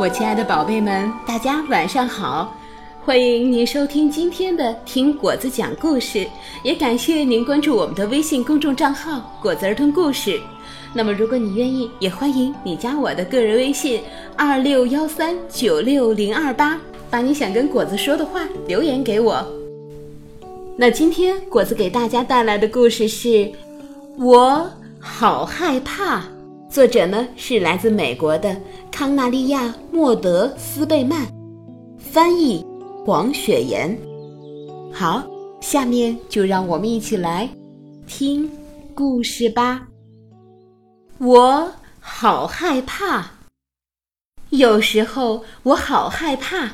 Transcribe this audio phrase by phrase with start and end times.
[0.00, 2.56] 我亲爱的宝贝们，大家晚上好！
[3.04, 6.26] 欢迎您收听今天的听果子讲故事，
[6.64, 10.40] 也感谢您关注我们的微信公众账号“果子儿童故事”。
[10.94, 14.00] 那么，如果你愿意，也欢迎你加我的个人微信
[14.38, 16.80] 二六幺三九六零二八，
[17.10, 19.46] 把你想跟果子说的话留言给我。
[20.78, 23.28] 那今天果子给大家带来的故事是
[24.16, 24.66] 《我
[24.98, 26.20] 好害怕》。
[26.70, 28.56] 作者呢是来自美国的
[28.92, 31.26] 康纳利亚·莫德斯贝曼，
[31.98, 32.64] 翻译
[33.04, 33.98] 黄雪岩。
[34.92, 35.28] 好，
[35.60, 37.50] 下面就让我们一起来
[38.06, 38.48] 听
[38.94, 39.88] 故事吧。
[41.18, 43.30] 我好害怕，
[44.50, 46.70] 有时候我好害怕，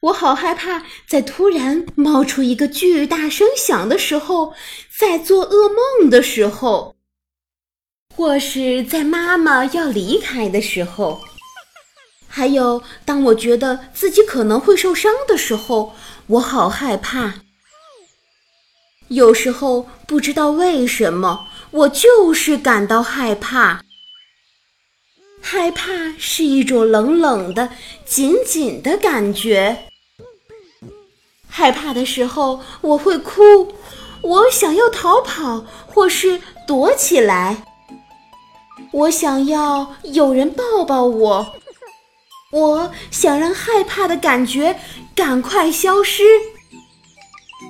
[0.00, 4.52] 我好害怕，在突然冒出一个巨大声响的时候，
[4.96, 5.68] 在做噩
[6.00, 6.94] 梦的时候。
[8.14, 11.20] 或是在妈妈要离开的时候，
[12.28, 15.94] 还有当我觉得自己可能会受伤的时候，
[16.26, 17.34] 我好害怕。
[19.08, 23.82] 有时候不知道为什么，我就是感到害怕。
[25.40, 27.70] 害怕是一种冷冷的、
[28.06, 29.84] 紧紧的感觉。
[31.48, 33.74] 害怕的时候，我会哭，
[34.22, 37.64] 我想要逃跑，或是躲起来。
[38.92, 41.54] 我想要有人抱抱我，
[42.50, 44.78] 我想让害怕的感觉
[45.14, 46.22] 赶快消失。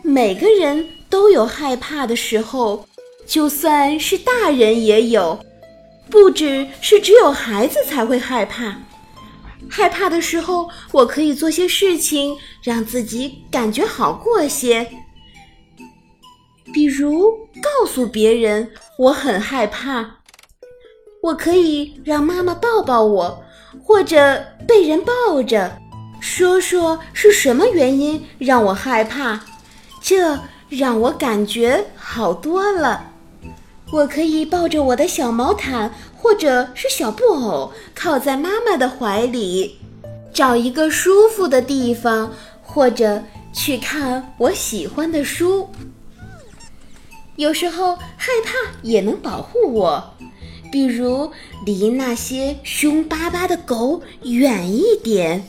[0.03, 2.87] 每个人都有害怕的时候，
[3.25, 5.39] 就算是大人也有，
[6.11, 8.77] 不只是只有孩子才会害怕。
[9.71, 14.91] 害怕的时候，我可以做些事情让自己感觉好过些，
[16.75, 17.31] 比如
[17.63, 20.22] 告诉别人我很害怕。
[21.23, 23.45] 我可以让妈妈抱抱我，
[23.85, 25.79] 或者被人抱着，
[26.19, 29.41] 说说是什么原因让我害怕，
[30.01, 30.37] 这
[30.69, 33.13] 让我感觉好多了。
[33.93, 39.79] 我可以抱着我的小毛毯，或者是小布偶，靠在妈妈的怀里，
[40.35, 43.23] 找一个舒服的地方，或者
[43.53, 45.69] 去看我喜欢的书。
[47.37, 50.15] 有时候害怕也能保护我。
[50.73, 51.31] 比如
[51.67, 55.45] 离那些凶巴巴的狗远一点。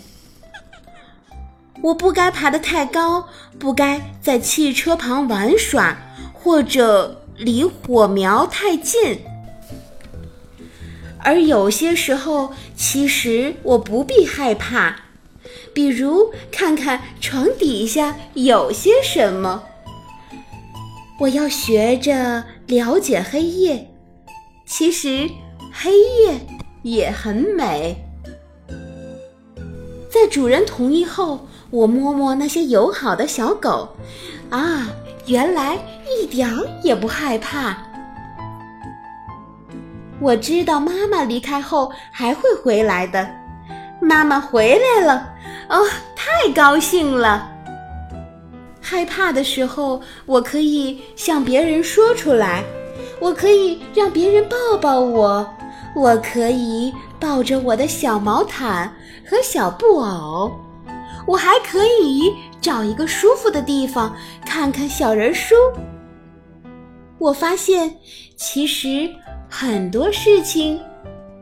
[1.82, 5.98] 我不该爬得太高，不该在汽车旁玩耍，
[6.34, 9.20] 或者离火苗太近。
[11.20, 14.98] 而有些时候，其实我不必害怕。
[15.74, 19.64] 比如看看床底下有些什么。
[21.20, 23.93] 我要学着了解黑夜。
[24.76, 25.30] 其实，
[25.72, 26.40] 黑夜
[26.82, 27.96] 也很美。
[30.10, 33.96] 在主人同意后，我摸摸那些友好的小狗，
[34.50, 34.90] 啊，
[35.28, 35.78] 原来
[36.10, 37.78] 一点儿也不害怕。
[40.20, 43.30] 我知道妈妈离开后还会回来的。
[44.02, 45.34] 妈妈回来了，
[45.70, 45.86] 哦，
[46.16, 47.48] 太高兴了。
[48.82, 52.64] 害怕的时候，我可以向别人说出来。
[53.24, 55.50] 我可以让别人抱抱我，
[55.96, 58.94] 我可以抱着我的小毛毯
[59.26, 60.52] 和小布偶，
[61.26, 64.14] 我还可以找一个舒服的地方
[64.46, 65.56] 看看小人书。
[67.18, 67.96] 我发现，
[68.36, 69.10] 其实
[69.50, 70.78] 很多事情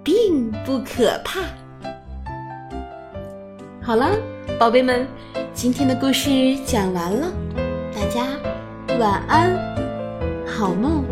[0.03, 1.41] 并不可怕。
[3.81, 4.15] 好了，
[4.59, 5.07] 宝贝们，
[5.51, 7.27] 今天的故事讲完了，
[7.91, 8.27] 大家
[8.99, 9.57] 晚安，
[10.45, 11.03] 好梦。